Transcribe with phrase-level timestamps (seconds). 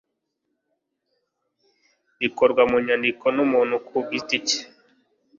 [2.19, 4.59] rikorwa mu nyandiko n umuntu ku giti cye